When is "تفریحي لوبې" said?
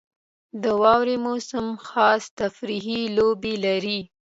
2.39-3.53